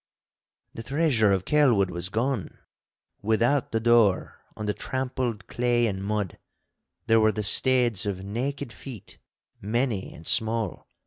The 0.73 0.81
treasure 0.81 1.31
of 1.31 1.45
Kelwood 1.45 1.91
was 1.91 2.09
gone! 2.09 2.57
Without 3.21 3.71
the 3.71 3.79
door, 3.79 4.41
on 4.57 4.65
the 4.65 4.73
trampled 4.73 5.45
clay 5.45 5.85
and 5.85 6.03
mud, 6.03 6.39
there 7.05 7.19
were 7.19 7.31
the 7.31 7.43
steads 7.43 8.07
of 8.07 8.23
naked 8.23 8.73
feet 8.73 9.19
many 9.61 10.11
and 10.11 10.25
small. 10.25 10.87